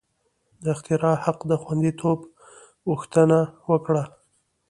[0.63, 2.19] د اختراع حق د خوندیتوب
[2.89, 3.37] غوښتنه
[3.69, 4.03] وکړي.